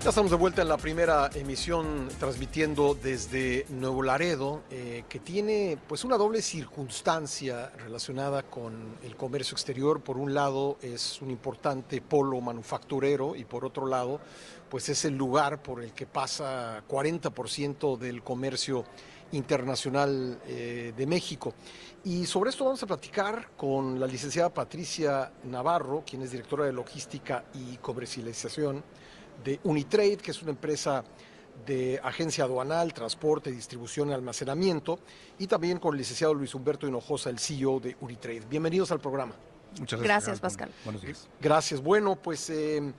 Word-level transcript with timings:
Ya 0.00 0.10
estamos 0.10 0.30
de 0.30 0.36
vuelta 0.36 0.62
en 0.62 0.68
la 0.68 0.76
primera 0.76 1.28
emisión 1.34 2.08
transmitiendo 2.20 2.94
desde 2.94 3.66
Nuevo 3.68 4.04
Laredo, 4.04 4.62
eh, 4.70 5.02
que 5.08 5.18
tiene 5.18 5.76
pues 5.88 6.04
una 6.04 6.16
doble 6.16 6.40
circunstancia 6.40 7.72
relacionada 7.76 8.44
con 8.44 8.96
el 9.02 9.16
comercio 9.16 9.56
exterior. 9.56 10.00
Por 10.00 10.16
un 10.16 10.34
lado 10.34 10.78
es 10.82 11.20
un 11.20 11.32
importante 11.32 12.00
polo 12.00 12.40
manufacturero 12.40 13.34
y 13.34 13.44
por 13.44 13.64
otro 13.64 13.88
lado 13.88 14.20
pues 14.70 14.88
es 14.88 15.04
el 15.04 15.16
lugar 15.16 15.64
por 15.64 15.82
el 15.82 15.92
que 15.92 16.06
pasa 16.06 16.84
40% 16.88 17.98
del 17.98 18.22
comercio 18.22 18.84
internacional 19.32 20.40
eh, 20.46 20.92
de 20.96 21.06
México. 21.06 21.54
Y 22.04 22.24
sobre 22.24 22.50
esto 22.50 22.64
vamos 22.64 22.82
a 22.84 22.86
platicar 22.86 23.50
con 23.56 23.98
la 23.98 24.06
licenciada 24.06 24.54
Patricia 24.54 25.32
Navarro, 25.42 26.04
quien 26.08 26.22
es 26.22 26.30
directora 26.30 26.66
de 26.66 26.72
logística 26.72 27.46
y 27.52 27.78
comercialización 27.78 28.84
de 29.44 29.60
Unitrade, 29.64 30.16
que 30.18 30.30
es 30.30 30.42
una 30.42 30.50
empresa 30.50 31.04
de 31.66 32.00
agencia 32.02 32.44
aduanal, 32.44 32.92
transporte, 32.92 33.50
distribución 33.50 34.10
y 34.10 34.12
almacenamiento, 34.12 34.98
y 35.38 35.46
también 35.46 35.78
con 35.78 35.94
el 35.94 35.98
licenciado 35.98 36.34
Luis 36.34 36.54
Humberto 36.54 36.86
Hinojosa, 36.86 37.30
el 37.30 37.38
CEO 37.38 37.80
de 37.80 37.96
Unitrade. 38.00 38.42
Bienvenidos 38.48 38.90
al 38.92 39.00
programa. 39.00 39.34
Muchas 39.78 40.00
gracias. 40.00 40.40
Gracias, 40.40 40.40
Pascal. 40.40 40.70
Buenos 40.84 41.02
días. 41.02 41.28
Gracias. 41.40 41.82
Bueno, 41.82 42.16
pues 42.16 42.48
eh, 42.50 42.92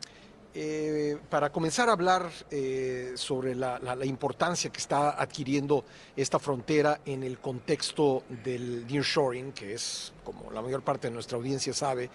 eh, 0.53 1.17
para 1.30 1.52
comenzar 1.52 1.89
a 1.89 1.94
hablar 1.94 2.30
eh, 2.52 3.13
sobre 3.16 3.55
la, 3.55 3.80
importancia 4.03 4.69
que 4.69 4.77
está 4.77 5.21
adquiriendo 5.21 5.83
esta 6.16 6.38
frontera 6.38 7.02
en 7.05 7.23
el 7.23 7.39
contexto 7.39 8.23
del 8.44 8.85
nearshoring, 8.88 9.52
que 9.52 9.73
es, 9.73 10.13
como 10.23 10.52
la 10.52 10.61
mayor 10.61 10.83
parte 10.83 11.08
de 11.08 11.13
nuestra 11.13 11.38
audiencia 11.38 11.73
sabe, 11.73 12.09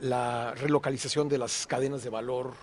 la 0.00 0.54
relocalización 0.54 1.28
de 1.28 1.38
las 1.38 1.66
cadenas 1.66 2.02
de 2.02 2.10
valor 2.10 2.54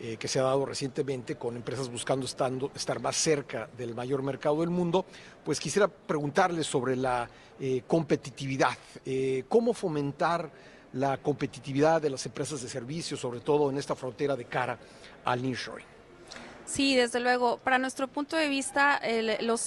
eh, 0.00 0.16
que 0.16 0.28
se 0.28 0.38
ha 0.38 0.44
dado 0.44 0.64
recientemente 0.64 1.34
con 1.34 1.56
empresas 1.56 1.88
buscando 1.88 2.24
estar 2.24 3.00
más 3.00 3.16
cerca 3.16 3.68
del 3.76 3.96
mayor 3.96 4.22
mercado 4.22 4.60
del 4.60 4.70
mundo, 4.70 5.04
pues 5.44 5.58
quisiera 5.58 5.88
preguntarles 5.88 6.68
sobre 6.68 6.94
la 6.94 7.28
eh, 7.58 7.82
competitividad, 7.84 8.78
eh, 9.04 9.42
cómo 9.48 9.74
fomentar 9.74 10.50
la 10.92 11.18
competitividad 11.18 12.00
de 12.00 12.10
las 12.10 12.24
empresas 12.26 12.62
de 12.62 12.68
servicios, 12.68 13.18
sobre 13.18 13.40
todo 13.40 13.70
en 13.70 13.76
esta 13.78 13.96
frontera 13.96 14.36
de 14.36 14.44
cara 14.44 14.78
al 15.24 15.42
nearshoring. 15.42 15.97
Sí, 16.68 16.94
desde 16.94 17.18
luego. 17.18 17.56
Para 17.56 17.78
nuestro 17.78 18.08
punto 18.08 18.36
de 18.36 18.50
vista, 18.50 19.00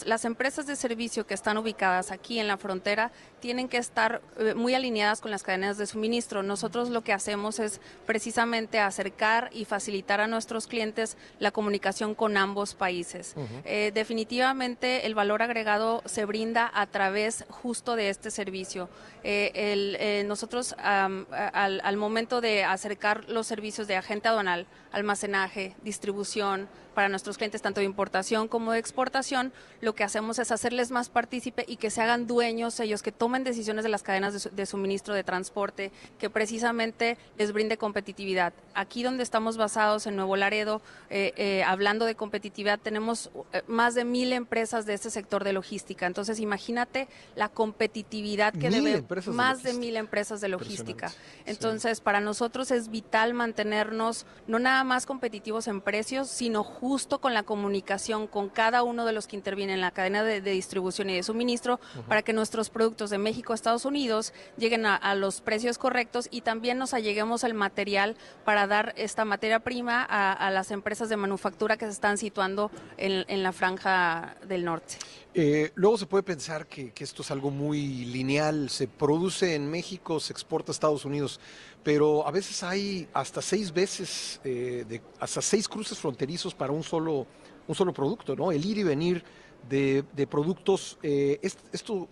las 0.06 0.24
empresas 0.24 0.68
de 0.68 0.76
servicio 0.76 1.26
que 1.26 1.34
están 1.34 1.58
ubicadas 1.58 2.12
aquí 2.12 2.40
en 2.40 2.48
la 2.48 2.58
frontera 2.58 3.12
tienen 3.40 3.68
que 3.68 3.78
estar 3.78 4.22
eh, 4.38 4.54
muy 4.54 4.76
alineadas 4.76 5.20
con 5.20 5.32
las 5.32 5.42
cadenas 5.42 5.80
de 5.80 5.88
suministro. 5.88 6.44
Nosotros 6.44 6.92
lo 6.92 7.02
que 7.02 7.12
hacemos 7.12 7.60
es 7.60 7.82
precisamente 8.06 8.80
acercar 8.80 9.50
y 9.52 9.66
facilitar 9.66 10.22
a 10.22 10.28
nuestros 10.28 10.68
clientes 10.68 11.18
la 11.40 11.50
comunicación 11.50 12.14
con 12.14 12.38
ambos 12.38 12.76
países. 12.76 13.34
Eh, 13.66 13.92
definitivamente 13.96 15.08
el 15.08 15.16
valor 15.16 15.42
agregado 15.42 16.04
se 16.06 16.26
brinda 16.26 16.70
a 16.72 16.86
través 16.86 17.46
justo 17.50 17.96
de 17.96 18.10
este 18.10 18.30
servicio. 18.30 18.90
Eh, 19.24 20.24
nosotros 20.28 20.76
al, 20.78 21.82
al 21.84 21.98
momento 21.98 22.42
de 22.42 22.64
acercar 22.64 23.28
los 23.28 23.48
servicios 23.48 23.88
de 23.88 23.96
agente 23.96 24.28
aduanal, 24.28 24.68
almacenaje, 24.92 25.76
distribución, 25.84 26.70
para 26.94 27.10
nuestros 27.10 27.38
clientes, 27.38 27.62
tanto 27.62 27.80
de 27.80 27.86
importación 27.86 28.48
como 28.48 28.72
de 28.72 28.80
exportación, 28.80 29.52
lo 29.82 29.96
que 29.96 30.04
hacemos 30.04 30.40
es 30.40 30.52
hacerles 30.52 30.92
más 30.92 31.10
partícipe 31.10 31.66
y 31.68 31.78
que 31.78 31.90
se 31.90 32.02
hagan 32.02 32.28
dueños 32.28 32.80
ellos, 32.80 33.02
que 33.02 33.12
tomen 33.12 33.44
decisiones 33.44 33.84
de 33.84 33.90
las 33.90 34.04
cadenas 34.04 34.50
de, 34.54 34.66
suministro 34.66 35.14
de 35.14 35.24
transporte, 35.24 35.92
que 36.20 36.30
precisamente 36.30 37.18
les 37.38 37.52
brinde 37.52 37.78
competitividad. 37.78 38.54
Aquí 38.74 39.04
donde 39.04 39.24
estamos 39.24 39.58
basados 39.58 40.08
en 40.08 40.16
Nuevo 40.16 40.36
Laredo, 40.36 40.82
eh, 41.10 41.34
eh, 41.38 41.64
hablando 41.64 42.06
de 42.06 42.16
competitividad, 42.16 42.80
tenemos 42.80 43.32
eh, 43.54 43.64
más 43.68 43.96
de 43.96 44.06
mil 44.06 44.34
empresas 44.34 44.86
de 44.86 44.94
este 44.94 45.10
sector 45.10 45.44
de 45.44 45.54
logística. 45.54 46.06
Entonces, 46.06 46.40
imagínate 46.40 47.08
la 47.36 47.50
competitividad 47.50 48.54
que 48.54 48.70
debe 48.70 49.04
más 49.28 49.64
de, 49.64 49.74
mil 49.74 49.96
empresas 49.98 50.42
de 50.42 50.50
logística. 50.50 51.12
Entonces, 51.46 52.02
para 52.02 52.20
nosotros 52.20 52.72
es 52.72 52.90
vital 52.90 53.34
mantenernos 53.34 54.26
no 54.48 54.60
nada 54.60 54.84
más 54.84 55.06
competitivos 55.06 55.68
en 55.68 55.82
precios, 55.82 56.30
sino 56.30 56.64
justo 56.82 57.22
con 57.22 57.36
la 57.36 57.44
comunicación 57.44 58.26
con 58.26 58.50
cada 58.50 58.82
uno 58.82 59.06
de 59.06 59.14
los 59.14 59.28
que 59.28 59.36
intervienen 59.36 59.76
en 59.76 59.82
la 59.82 59.92
cadena 59.92 60.24
de, 60.24 60.42
distribución 60.42 61.12
y 61.12 61.16
de 61.16 61.22
suministro 61.22 61.80
para 62.08 62.24
que 62.24 62.34
nuestros 62.34 62.72
productos 62.72 63.12
de 63.12 63.20
México 63.20 63.54
a 63.54 63.56
Estados 63.56 63.86
Unidos 63.86 64.34
lleguen 64.58 64.88
a, 64.88 65.14
los 65.14 65.42
precios 65.42 65.78
correctos 65.78 66.28
y 66.32 66.42
también 66.42 66.80
nos 66.80 66.96
alleguemos 66.96 67.44
el 67.44 67.54
material 67.54 68.16
para 68.46 68.66
dar 68.66 68.94
esta 68.98 69.26
materia 69.26 69.60
prima 69.60 70.02
a, 70.02 70.50
las 70.50 70.72
empresas 70.72 71.08
de 71.08 71.18
manufactura 71.18 71.78
que 71.78 71.86
se 71.86 71.92
están 71.92 72.18
situando 72.18 72.72
en, 72.98 73.44
la 73.44 73.52
franja 73.52 74.36
del 74.48 74.66
norte. 74.66 74.96
Eh, 75.34 75.72
luego 75.76 75.98
se 75.98 76.06
puede 76.06 76.24
pensar 76.24 76.68
que, 76.68 76.92
esto 76.98 77.22
es 77.22 77.32
algo 77.32 77.52
muy 77.52 78.06
lineal, 78.06 78.70
se 78.70 78.88
produce 78.88 79.56
en 79.56 79.70
México, 79.70 80.20
se 80.20 80.34
exporta 80.34 80.72
a 80.72 80.74
Estados 80.74 81.06
Unidos, 81.06 81.40
pero 81.84 82.28
a 82.28 82.32
veces 82.32 82.64
hay 82.64 83.08
hasta 83.14 83.42
seis 83.42 83.72
veces, 83.72 84.42
eh, 84.44 84.86
de, 84.88 85.02
hasta 85.20 85.42
seis 85.42 85.70
cruces 85.70 85.98
fronterizos 85.98 86.54
para 86.54 86.74
un 86.74 86.84
solo, 86.84 87.26
un 87.66 87.76
solo 87.76 87.94
producto, 87.94 88.36
¿no? 88.36 88.52
El 88.52 88.66
ir 88.66 88.80
y 88.80 88.84
venir 88.84 89.24
de, 89.70 90.04
productos. 90.30 91.00
Eh, 91.02 91.40
esto, 91.42 92.10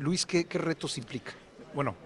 Luis, 0.00 0.24
¿qué, 0.24 0.46
retos 0.50 0.98
implica? 0.98 1.32
Bueno, 1.74 1.96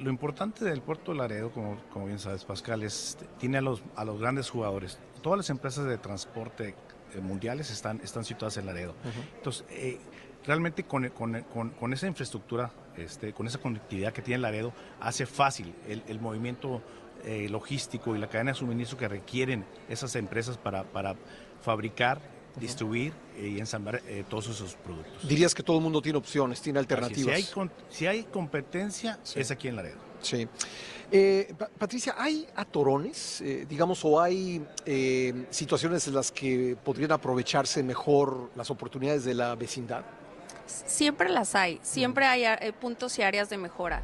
lo 0.00 0.10
importante 0.10 0.64
del 0.66 0.82
puerto 0.82 1.12
de 1.12 1.18
Laredo, 1.18 1.50
como, 1.50 1.78
como 1.92 2.06
bien 2.06 2.18
sabes, 2.18 2.44
Pascal, 2.44 2.82
es 2.82 3.16
tiene 3.38 3.58
a 3.58 3.60
los, 3.62 3.82
a 3.96 4.04
los 4.04 4.20
grandes 4.20 4.50
jugadores. 4.50 4.98
Todas 5.22 5.38
las 5.38 5.50
empresas 5.50 5.86
de 5.86 5.96
transporte 5.96 6.74
mundiales 7.20 7.70
están, 7.70 8.00
están 8.02 8.24
situadas 8.24 8.56
en 8.56 8.66
Laredo. 8.66 8.94
Entonces, 9.36 9.64
eh, 9.70 9.98
realmente 10.46 10.84
con, 10.84 11.08
con, 11.08 11.92
esa 11.92 12.06
infraestructura, 12.06 12.70
este, 12.96 13.32
con 13.32 13.46
esa 13.46 13.58
conectividad 13.58 14.12
que 14.12 14.22
tiene 14.22 14.42
Laredo, 14.42 14.72
hace 15.00 15.26
fácil 15.26 15.74
el, 15.88 16.20
movimiento 16.20 16.82
eh, 17.24 17.48
logístico 17.48 18.14
y 18.14 18.18
la 18.18 18.28
cadena 18.28 18.52
de 18.52 18.58
suministro 18.58 18.98
que 18.98 19.08
requieren 19.08 19.64
esas 19.88 20.14
empresas 20.16 20.58
para, 20.58 20.84
para 20.84 21.16
fabricar, 21.62 22.20
distribuir 22.56 23.12
y 23.36 23.58
ensamblar 23.58 24.00
todos 24.28 24.48
esos 24.48 24.76
productos. 24.76 25.26
Dirías 25.26 25.54
que 25.54 25.64
todo 25.64 25.78
el 25.78 25.82
mundo 25.82 26.00
tiene 26.00 26.18
opciones, 26.18 26.60
tiene 26.60 26.78
alternativas. 26.78 27.40
Si 27.40 27.60
hay, 27.60 27.70
si 27.90 28.06
hay 28.06 28.22
competencia, 28.24 29.18
es 29.34 29.50
aquí 29.50 29.66
en 29.66 29.76
Laredo. 29.76 30.13
Sí. 30.24 30.48
Eh, 31.16 31.54
Patricia, 31.78 32.16
¿hay 32.18 32.46
atorones, 32.56 33.40
eh, 33.40 33.66
digamos, 33.68 34.04
o 34.04 34.20
hay 34.20 34.64
eh, 34.84 35.46
situaciones 35.50 36.08
en 36.08 36.14
las 36.14 36.32
que 36.32 36.76
podrían 36.82 37.12
aprovecharse 37.12 37.84
mejor 37.84 38.50
las 38.56 38.70
oportunidades 38.70 39.24
de 39.24 39.34
la 39.34 39.54
vecindad? 39.54 40.02
Siempre 40.66 41.28
las 41.28 41.54
hay, 41.54 41.78
siempre 41.82 42.24
hay 42.24 42.72
puntos 42.72 43.18
y 43.18 43.22
áreas 43.22 43.50
de 43.50 43.58
mejora. 43.58 44.02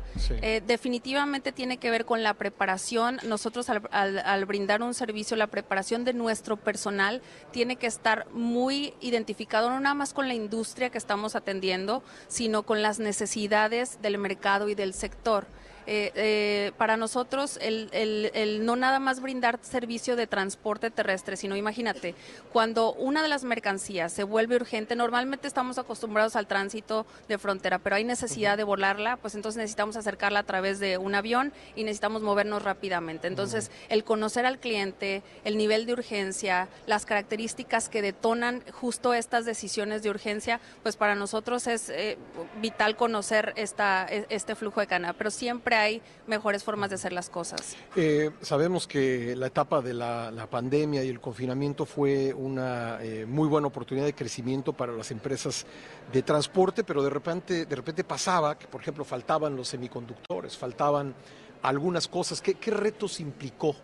definitivamente 0.67 1.53
tiene 1.53 1.79
que 1.79 1.91
ver 1.91 2.05
con 2.05 2.23
la 2.23 2.35
preparación. 2.35 3.19
Nosotros 3.27 3.71
al, 3.71 4.45
brindar 4.45 4.83
un 4.83 4.93
servicio, 4.93 5.39
la 5.39 5.47
preparación 5.47 6.05
de 6.05 6.13
nuestro 6.13 6.59
personal 6.59 7.23
tiene 7.51 7.77
que 7.77 7.87
estar 7.87 8.29
muy 8.33 8.93
identificado, 9.01 9.71
no 9.71 9.81
nada 9.81 9.95
más 9.95 10.13
con 10.13 10.29
la 10.29 10.35
industria 10.35 10.91
que 10.91 10.99
estamos 10.99 11.35
atendiendo, 11.35 12.05
sino 12.29 12.63
con 12.63 12.83
las 12.83 12.99
necesidades 13.01 13.99
del 14.03 14.19
mercado 14.19 14.69
y 14.69 14.75
del 14.75 14.93
sector. 14.93 15.47
Eh, 15.93 16.13
eh, 16.15 16.73
para 16.79 16.97
nosotros 16.97 17.59
el, 17.61 18.61
no 18.65 18.77
nada 18.77 19.01
más 19.01 19.19
brindar 19.21 19.59
servicio 19.61 20.15
de 20.15 20.29
transporte 20.29 20.89
terrestre, 20.89 21.37
sino 21.37 21.57
imagínate, 21.57 22.15
cuando 22.53 22.93
una 22.93 23.25
de 23.25 23.29
las 23.29 23.43
mercancías 23.43 24.13
se 24.13 24.23
vuelve 24.23 24.55
urgente, 24.55 24.95
normalmente 24.95 25.49
estamos 25.49 25.79
acostumbrados 25.79 26.37
al 26.37 26.47
tránsito 26.47 27.07
de 27.27 27.39
frontera, 27.39 27.81
pero 27.81 27.97
hay 27.97 28.05
necesidad 28.05 28.57
de 28.57 28.63
volarla, 28.63 29.17
pues 29.17 29.35
entonces 29.35 29.59
necesitamos 29.59 29.97
acercarla 29.97 30.39
a 30.39 30.43
través 30.45 30.79
de 30.79 30.97
un 30.97 31.17
avión 31.17 31.53
y 31.75 31.83
necesitamos 31.83 32.23
movernos 32.23 32.63
rápidamente. 32.63 33.27
Entonces, 33.27 33.73
el 33.89 34.05
conocer 34.05 34.47
al 34.47 34.61
cliente, 34.61 35.25
el 35.43 35.59
nivel 35.59 35.87
de 35.87 35.95
urgencia, 35.95 36.69
las 36.87 37.05
características 37.05 37.89
que 37.89 38.01
detonan 38.01 38.63
justo 38.71 39.13
estas 39.13 39.45
decisiones 39.45 40.05
de 40.05 40.11
urgencia, 40.11 40.61
pues 40.85 40.97
para 40.97 41.17
nosotros 41.17 41.67
es 41.67 41.89
eh, 41.89 42.17
vital 42.61 42.95
conocer 42.95 43.55
esta, 43.57 44.07
e, 44.09 44.27
este 44.29 44.55
flujo 44.55 44.79
de 44.79 44.87
cana, 44.87 45.15
pero 45.15 45.33
siempre 45.33 45.80
hay 45.81 46.03
mejores 46.27 46.63
formas 46.63 46.91
de 46.91 46.97
hacer 46.97 47.13
las 47.13 47.29
cosas. 47.29 47.77
Eh, 47.97 48.31
sabemos 48.41 48.87
que 48.87 49.35
la 49.37 49.47
etapa 49.47 49.81
de 49.81 49.95
la, 49.95 50.47
pandemia 50.51 51.05
y 51.05 51.09
el 51.09 51.21
confinamiento 51.21 51.85
fue 51.87 52.35
una 52.35 52.99
eh, 53.03 53.25
muy 53.27 53.49
buena 53.49 53.69
oportunidad 53.69 54.07
de 54.07 54.15
crecimiento 54.15 54.73
para 54.73 54.93
las 54.93 55.11
empresas 55.11 55.67
de 56.13 56.23
transporte, 56.23 56.85
pero 56.85 57.03
de 57.03 57.11
repente, 57.11 57.67
de 57.67 57.77
repente 57.77 58.05
pasaba 58.05 58.59
que, 58.59 58.67
por 58.67 58.81
ejemplo, 58.81 59.05
faltaban 59.05 59.57
los 59.57 59.69
semiconductores, 59.69 60.57
faltaban 60.57 61.15
algunas 61.63 62.09
cosas. 62.09 62.41
¿Qué, 62.41 62.71
retos 62.71 63.21
implicó 63.21 63.77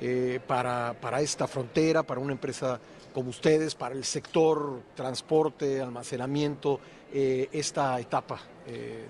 eh, 0.00 0.40
para, 0.46 0.94
para 1.00 1.20
esta 1.20 1.46
frontera, 1.46 2.02
para 2.02 2.20
una 2.20 2.32
empresa 2.32 2.78
como 3.14 3.30
ustedes, 3.30 3.74
para 3.74 3.94
el 3.94 4.04
sector 4.04 4.82
transporte, 4.94 5.80
almacenamiento, 5.80 6.80
esta 7.12 7.98
etapa 7.98 8.40
eh, 8.66 9.06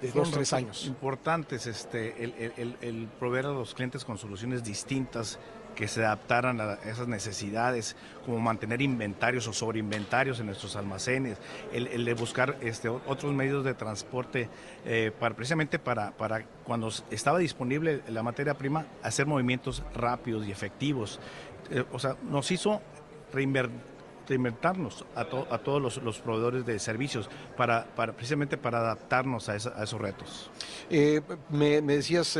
de 0.00 0.12
dos, 0.12 0.30
tres 0.30 0.52
años. 0.52 0.86
Importantes, 0.86 1.66
este, 1.66 2.24
el, 2.24 3.08
proveer 3.18 3.46
a 3.46 3.50
los 3.50 3.74
clientes 3.74 4.04
con 4.04 4.18
soluciones 4.18 4.64
distintas 4.64 5.38
que 5.74 5.86
se 5.88 6.04
adaptaran 6.04 6.58
a 6.60 6.74
esas 6.84 7.06
necesidades, 7.06 7.96
como 8.24 8.40
mantener 8.40 8.80
inventarios 8.80 9.46
o 9.46 9.52
sobreinventarios 9.52 10.40
en 10.40 10.46
nuestros 10.46 10.74
almacenes, 10.74 11.36
el, 11.70 12.04
de 12.04 12.14
buscar 12.14 12.56
este, 12.62 12.88
otros 12.88 13.34
medios 13.34 13.62
de 13.62 13.74
transporte, 13.74 14.48
eh, 14.86 15.12
para, 15.20 15.36
precisamente 15.36 15.78
para, 15.78 16.12
para 16.12 16.44
cuando 16.64 16.90
estaba 17.10 17.38
disponible 17.38 18.02
la 18.08 18.22
materia 18.22 18.54
prima, 18.54 18.86
hacer 19.02 19.26
movimientos 19.26 19.82
rápidos 19.94 20.46
y 20.46 20.50
efectivos. 20.50 21.20
Eh, 21.70 21.84
o 21.92 21.98
sea, 21.98 22.16
nos 22.22 22.50
hizo 22.50 22.80
reinventarnos 24.28 25.04
a, 25.14 25.20
a 25.20 25.58
todos 25.58 26.02
los, 26.02 26.18
proveedores 26.18 26.66
de 26.66 26.78
servicios 26.78 27.28
para, 27.56 27.84
para 27.84 28.12
precisamente 28.12 28.56
para 28.56 28.78
adaptarnos 28.78 29.48
a, 29.48 29.56
esos 29.56 30.00
retos. 30.00 30.50
Eh, 30.90 31.20
me, 31.50 31.80
decías, 31.80 32.38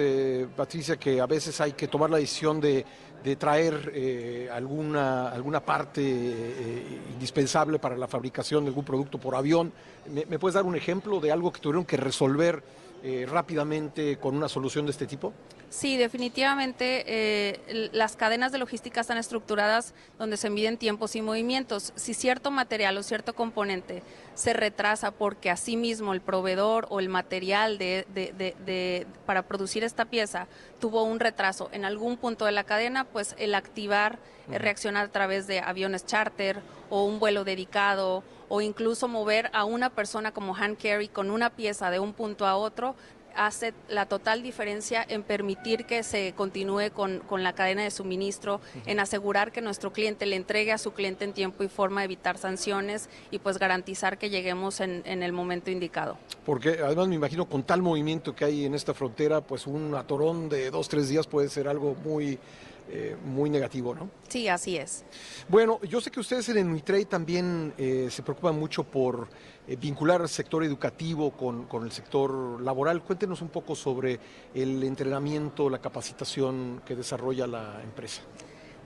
Patricia, 0.56 0.96
que 0.96 1.20
a 1.20 1.26
veces 1.26 1.60
hay 1.60 1.72
que 1.72 1.88
tomar 1.88 2.10
la 2.10 2.18
decisión 2.18 2.60
de 2.60 2.84
de 3.26 3.34
traer 3.34 3.90
eh, 3.92 4.48
alguna, 4.52 5.30
alguna 5.30 5.58
parte 5.58 6.00
eh, 6.00 7.00
indispensable 7.12 7.80
para 7.80 7.96
la 7.96 8.06
fabricación 8.06 8.62
de 8.62 8.68
algún 8.68 8.84
producto 8.84 9.18
por 9.18 9.34
avión. 9.34 9.72
¿Me, 10.08 10.38
puedes 10.38 10.54
dar 10.54 10.62
un 10.62 10.76
ejemplo 10.76 11.18
de 11.18 11.32
algo 11.32 11.52
que 11.52 11.60
tuvieron 11.60 11.84
que 11.84 11.96
resolver 11.96 12.62
eh, 13.02 13.26
rápidamente 13.28 14.16
con 14.18 14.36
una 14.36 14.48
solución 14.48 14.86
de 14.86 14.92
este 14.92 15.08
tipo? 15.08 15.32
Sí, 15.68 15.96
definitivamente 15.96 17.90
las 17.92 18.14
cadenas 18.14 18.52
de 18.52 18.58
logística 18.58 19.00
están 19.00 19.18
estructuradas 19.18 19.94
donde 20.16 20.36
se 20.36 20.48
miden 20.48 20.78
tiempos 20.78 21.16
y 21.16 21.22
movimientos. 21.22 21.92
Si 21.96 22.14
cierto 22.14 22.52
material 22.52 22.96
o 22.96 23.02
cierto 23.02 23.34
componente 23.34 24.04
se 24.34 24.52
retrasa 24.52 25.10
porque 25.10 25.50
asimismo 25.50 26.12
el 26.12 26.20
proveedor 26.20 26.86
o 26.90 27.00
el 27.00 27.08
material 27.08 27.78
de, 27.78 29.06
para 29.26 29.42
producir 29.42 29.82
esta 29.82 30.04
pieza 30.04 30.46
tuvo 30.78 31.02
un 31.02 31.18
retraso 31.18 31.68
en 31.72 31.84
algún 31.84 32.16
punto 32.16 32.44
de 32.44 32.52
la 32.52 32.64
cadena, 32.64 33.04
pues 33.16 33.34
el 33.38 33.54
activar, 33.54 34.18
eh, 34.52 34.58
reaccionar 34.58 35.06
a 35.06 35.08
través 35.08 35.46
de 35.46 35.60
aviones 35.60 36.04
charter 36.04 36.60
o 36.90 37.04
un 37.04 37.18
vuelo 37.18 37.44
dedicado 37.44 38.22
o 38.50 38.60
incluso 38.60 39.08
mover 39.08 39.48
a 39.54 39.64
una 39.64 39.88
persona 39.88 40.32
como 40.32 40.54
hand 40.54 40.76
carry 40.76 41.08
con 41.08 41.30
una 41.30 41.48
pieza 41.48 41.90
de 41.90 41.98
un 41.98 42.12
punto 42.12 42.46
a 42.46 42.58
otro 42.58 42.94
hace 43.34 43.72
la 43.88 44.04
total 44.04 44.42
diferencia 44.42 45.02
en 45.08 45.22
permitir 45.22 45.86
que 45.86 46.02
se 46.02 46.34
continúe 46.36 46.90
con, 46.92 47.22
la 47.42 47.54
cadena 47.54 47.84
de 47.84 47.90
suministro, 47.90 48.60
en 48.84 49.00
asegurar 49.00 49.50
que 49.50 49.62
nuestro 49.62 49.94
cliente 49.94 50.26
le 50.26 50.36
entregue 50.36 50.72
a 50.72 50.78
su 50.78 50.92
cliente 50.92 51.24
en 51.24 51.32
tiempo 51.32 51.64
y 51.64 51.68
forma, 51.68 52.04
evitar 52.04 52.36
sanciones 52.36 53.08
y 53.30 53.38
pues 53.38 53.58
garantizar 53.58 54.18
que 54.18 54.28
lleguemos 54.28 54.80
en, 54.80 55.02
en 55.06 55.22
el 55.22 55.32
momento 55.32 55.70
indicado. 55.70 56.18
Porque 56.44 56.80
además 56.82 57.08
me 57.08 57.14
imagino 57.14 57.46
con 57.46 57.62
tal 57.62 57.80
movimiento 57.80 58.34
que 58.34 58.44
hay 58.44 58.66
en 58.66 58.74
esta 58.74 58.92
frontera, 58.92 59.40
pues 59.40 59.66
un 59.66 59.94
atorón 59.94 60.50
de 60.50 60.70
dos, 60.70 60.88
tres 60.88 61.08
días 61.08 61.26
puede 61.26 61.48
ser 61.48 61.68
algo 61.68 61.94
muy 62.04 62.38
eh, 62.88 63.16
muy 63.24 63.50
negativo, 63.50 63.94
¿no? 63.94 64.08
Sí, 64.28 64.46
así 64.48 64.76
es. 64.76 65.04
Bueno, 65.48 65.80
yo 65.82 66.00
sé 66.00 66.10
que 66.10 66.20
ustedes 66.20 66.48
en 66.48 66.68
Unitrade 66.68 67.06
también 67.06 67.74
eh, 67.76 68.08
se 68.10 68.22
preocupan 68.22 68.58
mucho 68.58 68.84
por 68.84 69.28
eh, 69.66 69.74
vincular 69.74 70.20
al 70.20 70.28
sector 70.28 70.62
educativo 70.62 71.32
con, 71.32 71.64
con, 71.64 71.84
el 71.84 71.90
sector 71.90 72.60
laboral. 72.60 73.02
Cuéntenos 73.02 73.42
un 73.42 73.48
poco 73.48 73.74
sobre 73.74 74.20
el 74.54 74.84
entrenamiento, 74.84 75.68
la 75.68 75.80
capacitación 75.80 76.82
que 76.86 76.94
desarrolla 76.94 77.48
la 77.48 77.82
empresa. 77.82 78.22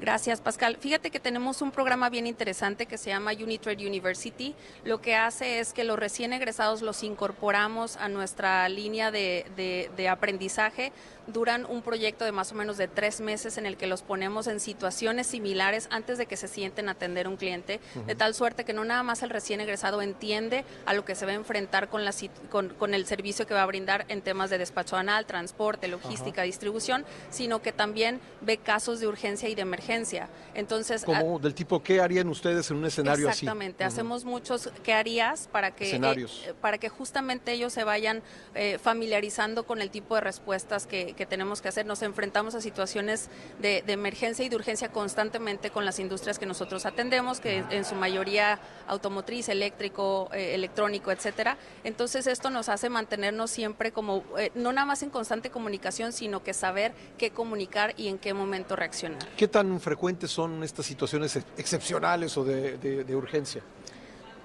Gracias, 0.00 0.40
Pascal. 0.40 0.78
Fíjate 0.80 1.10
que 1.10 1.20
tenemos 1.20 1.60
un 1.60 1.72
programa 1.72 2.08
bien 2.08 2.26
interesante 2.26 2.86
que 2.86 2.96
se 2.96 3.10
llama 3.10 3.32
Unitrade 3.32 3.86
University. 3.86 4.54
Lo 4.82 5.02
que 5.02 5.14
hace 5.14 5.60
es 5.60 5.74
que 5.74 5.84
los 5.84 5.98
recién 5.98 6.32
egresados 6.32 6.80
los 6.80 7.02
incorporamos 7.02 7.98
a 7.98 8.08
nuestra 8.08 8.66
línea 8.70 9.10
de, 9.10 9.44
de, 9.94 10.08
aprendizaje. 10.08 10.90
Duran 11.26 11.66
un 11.66 11.82
proyecto 11.82 12.24
de 12.24 12.32
más 12.32 12.50
o 12.50 12.54
menos 12.54 12.78
de 12.78 12.88
tres 12.88 13.20
meses 13.20 13.58
en 13.58 13.66
el 13.66 13.76
que 13.76 13.86
los 13.86 14.00
ponemos 14.00 14.46
en 14.46 14.58
situaciones 14.58 15.26
similares 15.26 15.86
antes 15.90 16.16
de 16.16 16.24
que 16.24 16.38
se 16.38 16.48
sienten 16.48 16.88
a 16.88 16.92
atender 16.92 17.28
un 17.28 17.36
cliente, 17.36 17.78
de 18.06 18.14
tal 18.14 18.34
suerte 18.34 18.64
que 18.64 18.72
no 18.72 18.84
nada 18.84 19.02
más 19.02 19.22
el 19.22 19.28
recién 19.28 19.60
egresado 19.60 20.00
entiende 20.00 20.64
a 20.86 20.94
lo 20.94 21.04
que 21.04 21.14
se 21.14 21.26
va 21.26 21.32
a 21.32 21.34
enfrentar 21.34 21.88
con, 21.88 22.06
la, 22.06 22.12
con, 22.48 22.70
con 22.70 22.94
el 22.94 23.04
servicio 23.04 23.46
que 23.46 23.54
va 23.54 23.62
a 23.62 23.66
brindar 23.66 24.06
en 24.08 24.22
temas 24.22 24.48
de 24.48 24.56
despacho 24.56 24.96
anal, 24.96 25.26
transporte, 25.26 25.88
logística, 25.88 26.42
distribución, 26.42 27.04
sino 27.28 27.60
que 27.60 27.72
también 27.72 28.18
ve 28.40 28.56
casos 28.56 28.98
de 28.98 29.06
urgencia 29.06 29.48
y 29.48 29.54
de 29.54 29.62
emergencia 29.62 29.89
entonces, 30.54 31.04
como 31.04 31.38
del 31.38 31.54
tipo, 31.54 31.82
¿qué 31.82 32.00
harían 32.00 32.28
ustedes 32.28 32.70
en 32.70 32.78
un 32.78 32.84
escenario 32.84 33.28
así? 33.28 33.44
Exactamente, 33.44 33.84
hacemos 33.84 34.24
muchos 34.24 34.70
¿qué 34.82 34.92
harías 34.92 35.48
para 35.50 35.72
que, 35.72 35.94
eh, 35.94 36.54
para 36.60 36.78
que 36.78 36.88
justamente 36.88 37.52
ellos 37.52 37.72
se 37.72 37.84
vayan 37.84 38.22
eh, 38.54 38.78
familiarizando 38.78 39.64
con 39.64 39.80
el 39.80 39.90
tipo 39.90 40.14
de 40.14 40.20
respuestas 40.20 40.86
que, 40.86 41.14
tenemos 41.28 41.60
que 41.60 41.68
hacer. 41.68 41.86
Nos 41.86 42.02
enfrentamos 42.02 42.54
a 42.54 42.60
situaciones 42.60 43.28
de, 43.60 43.84
emergencia 43.86 44.44
y 44.44 44.48
de 44.48 44.56
urgencia 44.56 44.90
constantemente 44.90 45.70
con 45.70 45.84
las 45.84 45.98
industrias 45.98 46.38
que 46.38 46.46
nosotros 46.46 46.86
atendemos, 46.86 47.40
que 47.40 47.64
en 47.70 47.84
su 47.84 47.94
mayoría 47.94 48.58
automotriz, 48.88 49.48
eléctrico, 49.48 50.28
eh, 50.32 50.54
electrónico, 50.54 51.12
etcétera. 51.12 51.56
Entonces 51.84 52.26
esto 52.26 52.50
nos 52.50 52.68
hace 52.68 52.88
mantenernos 52.88 53.50
siempre 53.50 53.92
como, 53.92 54.24
no 54.54 54.72
nada 54.72 54.86
más 54.86 55.02
en 55.02 55.10
constante 55.10 55.50
comunicación, 55.50 56.12
sino 56.12 56.42
que 56.42 56.54
saber 56.54 56.92
qué 57.18 57.30
comunicar 57.30 57.94
y 57.96 58.08
en 58.08 58.18
qué 58.18 58.34
momento 58.34 58.76
reaccionar. 58.76 59.28
¿Qué 59.36 59.48
tan 59.48 59.79
frecuentes 59.80 60.30
son 60.30 60.62
estas 60.62 60.86
situaciones 60.86 61.36
excepcionales 61.56 62.36
o 62.36 62.44
de, 62.44 63.14
urgencia? 63.14 63.62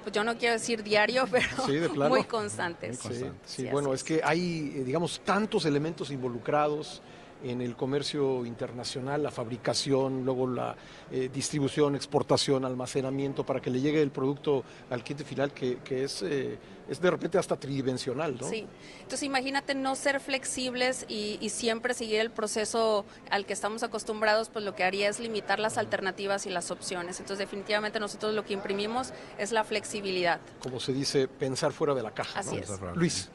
Pues 0.03 0.13
yo 0.13 0.23
no 0.23 0.37
quiero 0.37 0.53
decir 0.53 0.83
diario, 0.83 1.27
pero 1.31 2.09
muy 2.09 2.23
constantes. 2.25 2.99
Sí, 3.45 3.67
bueno, 3.71 3.93
es. 3.93 4.03
que 4.03 4.21
hay, 4.23 4.73
eh, 4.75 4.83
digamos, 4.83 5.21
tantos 5.23 5.65
elementos 5.65 6.11
involucrados 6.11 7.01
en 7.43 7.61
el 7.61 7.75
comercio 7.75 8.45
internacional, 8.45 9.21
la 9.21 9.31
fabricación, 9.31 10.23
luego 10.25 10.47
la 10.47 10.75
eh, 11.11 11.29
distribución, 11.31 11.95
exportación, 11.95 12.65
almacenamiento, 12.65 13.45
para 13.45 13.61
que 13.61 13.69
le 13.69 13.81
llegue 13.81 14.01
el 14.01 14.11
producto 14.11 14.63
al 14.89 15.03
cliente 15.03 15.23
final, 15.23 15.51
que, 15.53 15.79
es, 15.89 16.21
eh, 16.21 16.57
es 16.89 16.99
de 16.99 17.11
repente 17.11 17.37
hasta 17.37 17.55
tridimensional, 17.55 18.37
¿no? 18.39 18.49
Sí, 18.49 18.65
entonces 18.97 19.23
imagínate 19.23 19.75
no 19.75 19.95
ser 19.95 20.19
flexibles 20.19 21.05
y, 21.07 21.35
siempre 21.55 21.93
seguir 21.93 22.19
el 22.19 22.31
proceso 22.31 23.05
al 23.29 23.45
que 23.45 23.53
estamos 23.53 23.83
acostumbrados, 23.83 24.49
pues 24.49 24.65
lo 24.65 24.75
que 24.75 24.83
haría 24.83 25.07
es 25.07 25.19
limitar 25.19 25.59
las 25.59 25.77
alternativas 25.77 26.45
y 26.45 26.49
las 26.49 26.69
opciones. 26.69 27.19
Entonces 27.19 27.37
definitivamente 27.37 27.99
nosotros 27.99 28.33
lo 28.33 28.43
que 28.43 28.53
imprimimos 28.53 29.13
es 29.37 29.51
la 29.51 29.63
flexibilidad. 29.63 30.41
Como 30.59 30.79
se 30.79 30.91
dice, 30.91 31.27
pensar 31.27 31.71
fuera 31.71 31.93
de 31.93 32.03
la 32.03 32.11
caja. 32.11 32.39
Así 32.39 32.57
es. 32.57 32.69
Luis. 32.95 33.29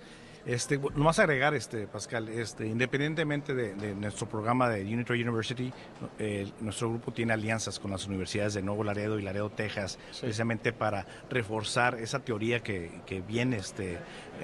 Este, 0.47 0.79
más 0.79 1.19
agregar, 1.19 1.55
este, 1.55 1.87
Pascal, 1.87 2.29
este, 2.29 2.67
independientemente 2.67 3.55
de, 3.55 3.95
nuestro 3.95 4.29
programa 4.29 4.69
de 4.69 4.83
Unitary 4.83 5.23
University, 5.23 5.73
nuestro 6.61 6.91
grupo 6.91 7.13
tiene 7.13 7.33
alianzas 7.33 7.79
con 7.79 7.91
las 7.91 8.07
universidades 8.07 8.55
de 8.55 8.63
Nuevo 8.63 8.85
Laredo 8.85 9.19
y 9.19 9.23
Laredo, 9.23 9.51
Texas, 9.51 9.99
precisamente 10.21 10.73
para 10.73 11.07
reforzar 11.29 11.97
esa 11.97 12.21
teoría 12.21 12.61
que, 12.63 13.03
que 13.07 13.21
bien 13.21 13.53
este, 13.53 13.99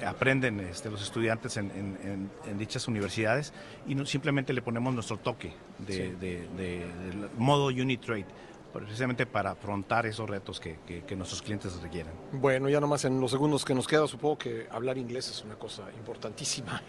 aprenden 0.05 0.59
este, 0.59 0.89
los 0.89 1.01
estudiantes 1.01 1.57
en, 1.57 2.29
dichas 2.57 2.87
universidades 2.87 3.53
y 3.87 3.95
no, 3.95 4.05
simplemente 4.05 4.53
le 4.53 4.61
ponemos 4.61 4.93
nuestro 4.93 5.17
toque 5.17 5.53
de, 5.79 6.15
de 6.15 6.85
modo 7.37 7.67
Unitrade 7.67 8.25
precisamente 8.85 9.25
para 9.25 9.51
afrontar 9.51 10.05
esos 10.05 10.29
retos 10.29 10.59
que, 10.59 10.77
nuestros 11.15 11.41
clientes 11.41 11.81
requieren. 11.81 12.13
Bueno, 12.31 12.69
ya 12.69 12.79
nomás 12.79 13.05
en 13.05 13.19
los 13.19 13.31
segundos 13.31 13.65
que 13.65 13.73
nos 13.73 13.87
queda, 13.87 14.07
supongo 14.07 14.37
que 14.37 14.67
hablar 14.71 14.97
inglés 14.97 15.29
es 15.29 15.43
una 15.43 15.55
cosa 15.55 15.83
importantísima 15.97 16.83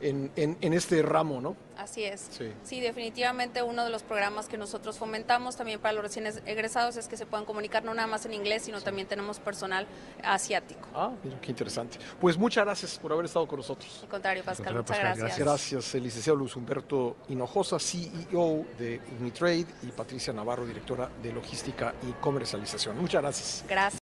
en, 0.00 0.32
en, 0.36 0.72
este 0.72 1.02
ramo, 1.02 1.40
¿no? 1.40 1.56
Así 1.76 2.04
es. 2.04 2.28
Sí. 2.62 2.80
definitivamente 2.80 3.62
uno 3.62 3.84
de 3.84 3.90
los 3.90 4.02
programas 4.02 4.48
que 4.48 4.56
nosotros 4.56 4.98
fomentamos 4.98 5.56
también 5.56 5.80
para 5.80 5.92
los 5.92 6.02
recién 6.02 6.26
egresados 6.46 6.96
es 6.96 7.06
que 7.06 7.16
se 7.16 7.26
puedan 7.26 7.44
comunicar 7.44 7.84
no 7.84 7.94
nada 7.94 8.08
más 8.08 8.26
en 8.26 8.34
inglés, 8.34 8.62
sino 8.62 8.80
también 8.80 9.06
tenemos 9.06 9.38
personal 9.38 9.86
asiático. 10.22 10.88
Ah, 10.94 11.12
mira, 11.22 11.40
qué 11.40 11.50
interesante. 11.50 11.98
Pues 12.20 12.36
muchas 12.36 12.64
gracias 12.64 12.98
por 12.98 13.12
haber 13.12 13.26
estado 13.26 13.46
con 13.46 13.58
nosotros. 13.58 14.00
Al 14.02 14.08
contrario, 14.08 14.42
Pascal, 14.44 14.74
muchas 14.74 14.98
gracias. 14.98 15.38
Gracias, 15.38 15.94
el 15.94 16.02
licenciado 16.02 16.38
Luis 16.38 16.56
Humberto 16.56 17.16
Hinojosa, 17.28 17.78
CEO 17.78 18.64
de 18.78 19.00
Unitrade, 19.20 19.66
y 19.82 19.86
Patricia 19.94 20.32
Navarro, 20.32 20.66
de 21.22 21.32
Logística 21.32 21.94
y 22.08 22.12
Comercialización. 22.20 22.98
Muchas 22.98 23.22
gracias. 23.22 23.64
Gracias. 23.68 23.94